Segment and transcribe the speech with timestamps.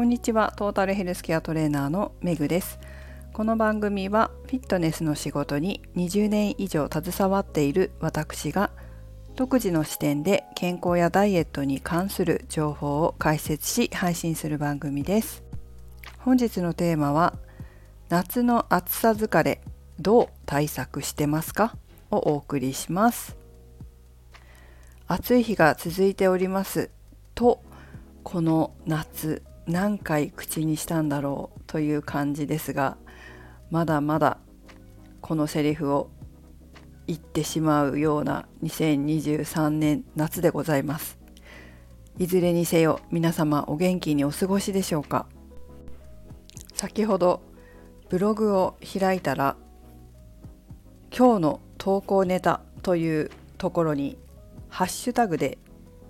[0.00, 0.54] こんにちは。
[0.56, 2.78] トータルヘルスケアトレーナーのメグです。
[3.34, 8.70] この番組はフィットネスの仕事に20年以上携わっている私が
[9.36, 15.42] 独自の視点で健康やダイエットに関する情報を解説し配信する番組です。
[16.20, 17.34] 本日のテーマは
[18.08, 19.60] 夏の暑さ疲れ
[19.98, 21.76] どう対策してますか？
[22.10, 23.36] をお送りします。
[25.06, 26.88] 暑い日が続いております。
[27.34, 27.62] と
[28.22, 32.96] この夏何回口にしたんだろうという感じですが
[33.70, 34.38] まだまだ
[35.20, 36.10] このセリフを
[37.06, 41.18] 言ってしまうような2023年夏でございます。
[42.18, 45.26] いずれにせよ皆様お元気にお過ごしでしょうか。
[46.74, 47.42] 先ほど
[48.08, 49.56] ブログを開いたら
[51.16, 54.16] 今日の投稿ネタというところに
[54.68, 55.58] ハッシュタグで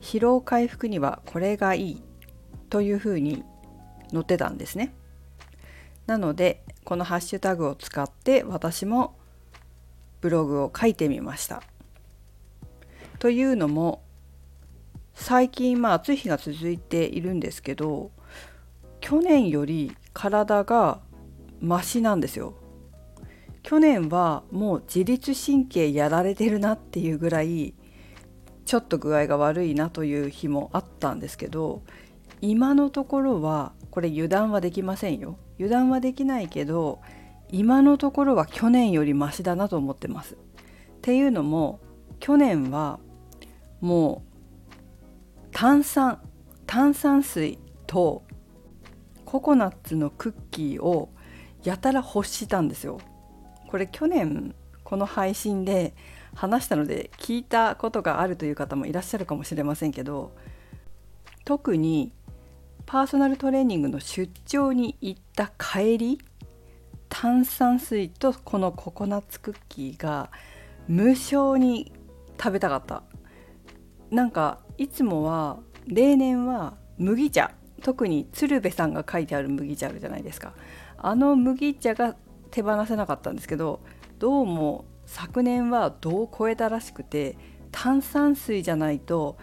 [0.00, 2.02] 疲労回復にはこれがいい
[2.72, 3.44] というふうに
[4.12, 4.94] 載ってたんですね。
[6.06, 9.14] なのでこのハッシュタグを使って私も
[10.22, 11.62] ブログを書いてみました。
[13.18, 14.02] というのも
[15.12, 18.10] 最近まあ暑い日が続いているんですけど
[19.00, 21.02] 去年より体が
[21.60, 22.54] マシなんですよ。
[23.62, 27.74] 去年はもう自律神経やられてるなっていうぐらい
[28.64, 31.82] ちょっと具合が悪いなという日もあったんですけど
[32.42, 37.00] 今のところはこれ油断はできませんよ油断はできないけど
[37.50, 40.34] 今のところは去年よりマシだなと思ってます。
[40.34, 40.38] っ
[41.02, 41.80] ていうのも
[42.18, 42.98] 去年は
[43.80, 46.20] もう炭酸
[46.66, 48.24] 炭酸水と
[49.26, 51.10] ココナッツのクッキーを
[51.62, 52.98] やたら欲したんですよ。
[53.68, 55.94] これ去年この配信で
[56.34, 60.34] 話したので聞いたことがあるという方もいらっしゃるかもしれませんけど
[61.44, 62.12] 特に
[62.86, 66.20] パーソナルトレーニングの出張に行った帰り
[67.08, 70.30] 炭酸水とこのココナッツクッキーが
[70.88, 71.92] 無償に
[72.38, 73.02] 食べたかった。
[74.10, 77.52] なんかいつもは例年は麦茶
[77.82, 80.52] 特に鶴瓶さんが書いてある麦茶あるじゃないですか。
[80.98, 82.16] あの麦茶が
[82.50, 83.80] 手放せなかったんですけど
[84.18, 87.36] どうも昨年は度を超えたらしくて
[87.70, 89.36] 炭酸水じゃないと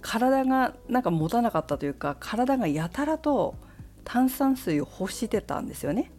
[0.00, 3.56] 体がなんか持たなかったというか体がやたらと
[4.04, 6.10] 炭酸水を欲してたんですよね。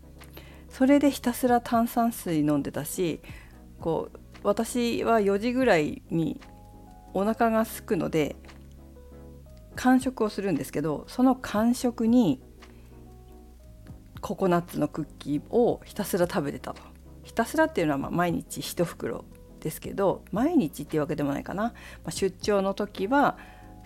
[0.69, 3.21] それでひたすら炭酸水飲んでたし
[3.79, 6.39] こう私は4時ぐらいに
[7.13, 8.35] お腹が空くので
[9.75, 12.41] 間食をするんですけどその間食に
[14.21, 16.81] ココナッツのクッキーをひたすら食べてたと
[17.23, 19.25] ひたすらっていうのはま毎日1袋
[19.59, 21.71] ですけど毎日っていうわけでもないかな、ま
[22.05, 23.37] あ、出張の時は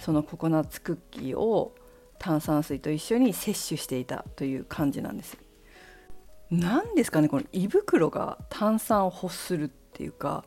[0.04, 1.76] そのココナッツクッキーを
[2.20, 5.38] 炭酸水と一緒に摂取していたという感じなんです。
[6.52, 10.44] 何ですかねこの胃袋が炭酸を欲するっていうか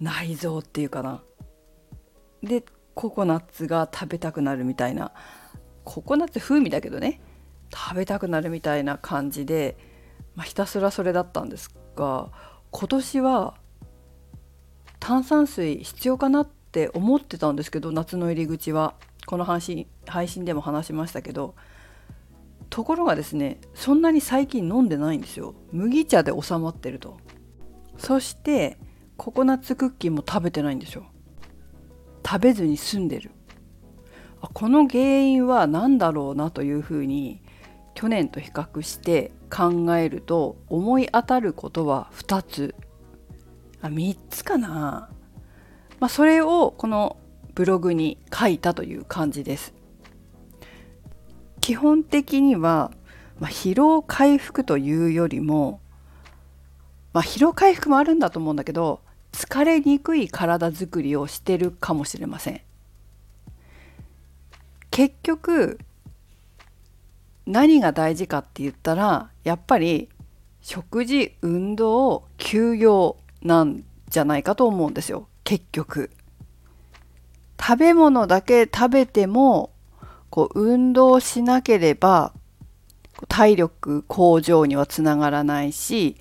[0.00, 1.22] 内臓っていうかな。
[2.42, 2.64] で
[2.94, 5.12] ココナッツが食べたくなるみたいな
[5.84, 7.20] ココナッツ風味だけどね
[7.72, 9.78] 食べたくなるみたいな感じで、
[10.34, 12.32] まあ、ひたすらそれだったんですが
[12.72, 13.54] 今年は
[14.98, 18.94] 炭酸水必要かなってって思ってたんですけど夏の入り口は。
[19.26, 21.54] この配信配信でも話しましたけど
[22.70, 25.54] ところがですねそんなに最近飲んでないんですよ。
[25.72, 27.18] 麦茶で収まってると。
[27.98, 28.78] そして
[29.16, 31.04] ココナッツクッキーも食べてないんですよ。
[32.26, 33.32] 食べずに済んでる。
[34.40, 37.42] この原因は何だろうなというふうに
[37.94, 42.74] 去年と比較して考えると思い当たることは2つ。
[43.82, 45.10] あ3つかな、
[46.00, 47.18] まあ、それをこの
[47.54, 49.74] ブログに書いたという感じです。
[51.60, 52.90] 基本的には、
[53.38, 55.80] まあ、疲労回復というよりも、
[57.12, 59.00] まあ、疲労回復もあるんだと思うんだけど
[59.32, 62.60] 疲れにくい体づくりをしてるかもしれません。
[64.90, 65.78] 結局
[67.46, 70.08] 何が大事かって言ったらやっぱり
[70.62, 75.28] 食事運動休養なんじゃないかと思うんですよ。
[75.50, 76.10] 結局。
[77.60, 79.72] 食べ物だけ食べても
[80.30, 82.32] こう運動しなければ
[83.26, 86.16] 体力向上にはつながらないし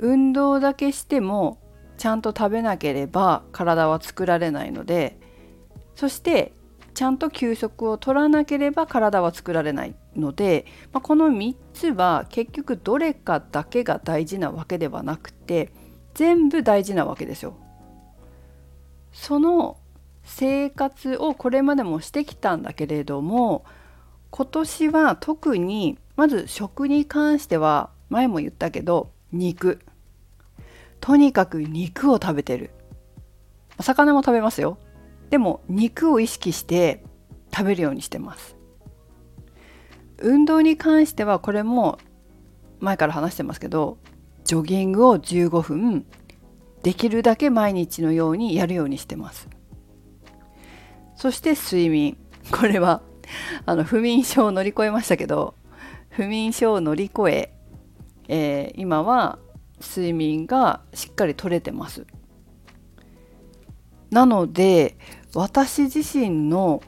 [0.00, 1.60] 運動だけしても
[1.96, 5.16] ちゃんと食べなければ体は作られないので
[5.94, 6.52] そして
[6.92, 15.72] ちゃんと休息を取らなければ体は作られないので、まあ、この3つは結局どれかだけが大事なわけではなくて
[16.14, 17.56] 全部大事なわけですよ。
[19.12, 19.78] その
[20.24, 23.64] 生活をこれまでもしてきたんだけれども
[24.30, 29.80] 今年は特にまず食に関しては前も言ったけど肉。
[31.00, 32.70] とにかく肉を食べてる。
[33.80, 34.78] 魚も食べますよ。
[35.30, 37.02] でも肉を意識して
[37.52, 38.56] 食べるようにしてます。
[40.18, 41.98] 運動に関してはこれも
[42.80, 43.98] 前から話してますけど
[44.44, 46.06] ジョギングを15分
[46.82, 49.48] できるだけ毎日のようにやるようにしてます。
[51.16, 52.16] そして睡眠。
[52.50, 53.02] これは
[53.66, 55.54] あの不眠症を乗り越えましたけど
[56.10, 57.54] 不眠症を乗り越え
[58.28, 59.38] えー、今は
[59.80, 62.06] 睡眠がしっかり取れてます。
[64.10, 64.96] なので
[65.34, 66.82] 私自身の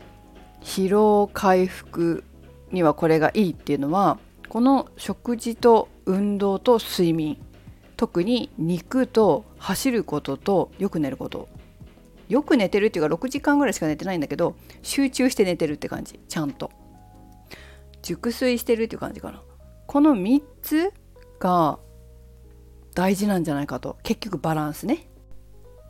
[0.60, 2.24] 疲労回復
[2.70, 4.18] にはこれがいいっていうのは
[4.48, 7.43] この食事と運動と睡眠
[8.04, 11.48] 特に肉と走ることとよく寝ること。
[12.28, 16.20] よく寝てるっていうか6時間ぐらいしか寝てないんだけど集中して寝てるって感じ。
[16.28, 16.70] ちゃんと。
[18.02, 19.42] 熟睡してるっていう感じかな。
[19.86, 20.92] この3つ
[21.40, 21.78] が
[22.94, 23.96] 大事なんじゃないかと。
[24.02, 25.08] 結局バランスね。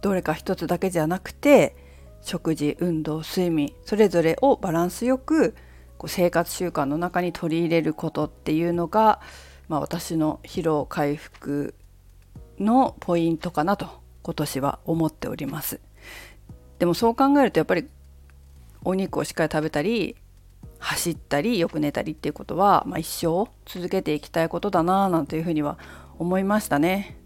[0.00, 1.74] どれか一つだけじゃなくて
[2.22, 5.56] 食事運動睡眠それぞれをバランスよく
[5.98, 9.20] こう生活習慣の中に取り入れることっていうのが、
[9.66, 11.74] まあ、私の疲労回復
[12.58, 13.88] のポイントかなと
[14.22, 15.80] 今年は思っております
[16.78, 17.88] でもそう考えるとやっぱり
[18.84, 20.16] お肉をしっかり食べたり
[20.78, 25.78] 走ったりよく寝たりっていうことは、まあ、一生続けていきたいことだななんていうふうには
[26.18, 27.18] 思いましたね。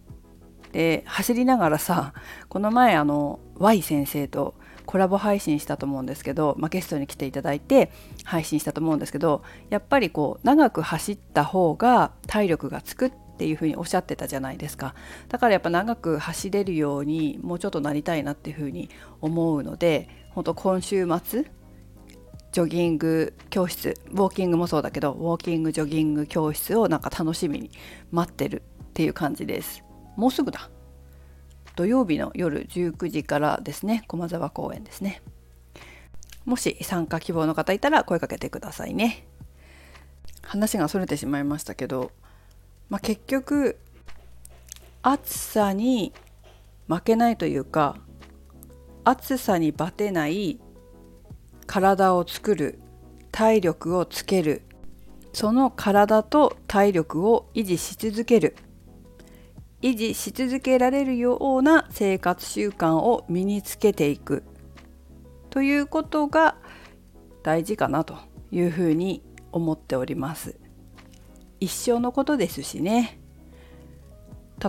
[0.72, 2.12] で走りながらさ
[2.48, 4.54] この前あの Y 先生と
[4.84, 7.90] コラボ配信したと思うんですけど、まあ、ゲストに来ていただいて
[8.24, 14.94] 配信したと思うんですけどやっぱりこう長く走った方が体力がつくってていうふうにおっしゃってたじゃないですか。
[15.28, 18.90] だからやっぱ長く走れるようにもうちょっとなりたいなっていうふうに
[19.20, 21.50] 思うので本当今週末
[22.50, 27.70] ジョギング教室ウォーキングもそうだけどウォーキングジョギング教室をなんか楽しみに
[28.10, 29.84] 待ってるっていう感じです。
[30.16, 30.68] もうすぐだ。
[31.76, 34.02] 土曜日の夜19時からですね。
[34.08, 35.22] 駒沢公園ですね。
[36.44, 39.24] もし参加希望の方いたら声かけてくださいね。
[40.42, 42.10] 話がそれてしまいましたけど、
[42.88, 43.78] まあ、結局
[45.02, 46.12] 暑さに
[46.88, 47.96] 負けないというか
[49.04, 50.58] 暑さにバテない
[51.66, 52.78] 体を作る
[53.30, 54.62] 体力をつける
[55.32, 58.56] その体と体力を維持し続ける
[59.82, 64.42] 維持し続けられるような生活習慣を身につけていく
[65.50, 66.56] ということが
[67.42, 68.16] 大事かなと
[68.50, 70.67] いうふうに思っております。
[71.60, 73.18] 一生のことですしね。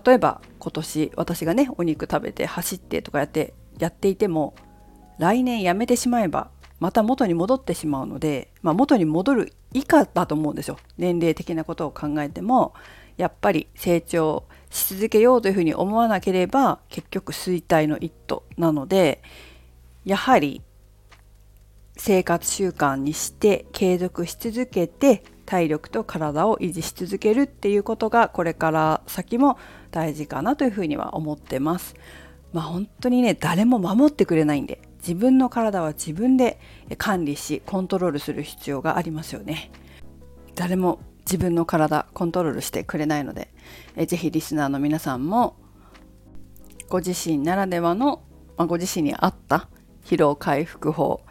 [0.05, 4.53] 例えば今年私がねお肉食べて走ってとかやってやっていても
[5.17, 10.77] 来年やめてしまえばまた元に戻ってしまうので、まあ、元に戻る以下だと思うんですよ。
[10.97, 12.73] 年齢的なことを考えても
[13.17, 19.21] やっぱり成長し続けようというふうに思わなければ結局衰退の一途なので
[20.05, 20.61] やはり
[21.97, 29.57] 生活習慣にして継続し続けて体力と体を維持し続けるっていうことがこれから先も
[29.89, 31.95] 大事かなというふうには思ってます。
[32.53, 36.59] まあ本当にね誰も守ってくれないんで自分の体は自分で
[36.99, 39.71] 管理しコントロールする必要がありますよね
[40.53, 43.51] 誰も自分の体コントロールしてくれないので
[43.95, 45.55] えぜひリスナーの皆さんも
[46.89, 48.23] ご自身ならではの、
[48.57, 49.67] まあ、ご自身に合った
[50.05, 51.21] 疲労回復法、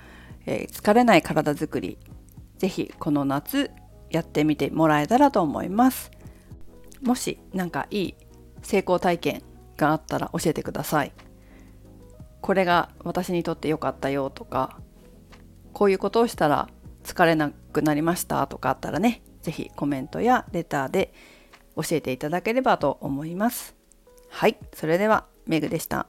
[0.46, 1.98] えー、疲れない体づくり
[2.58, 3.72] ぜひこの夏
[4.10, 6.10] やってみてもらえたらと思います
[7.02, 8.14] もし何かいい
[8.62, 9.42] 成功体験
[9.76, 11.12] があったら教えてください
[12.40, 14.78] これが私にとって良かったよとか
[15.72, 16.68] こういうことをしたら
[17.04, 21.12] 疲れなくなりましたとかあったらね是非コメントやレターで
[21.76, 23.76] 教えていただければと思います。
[24.28, 26.08] はい、それではメグでした。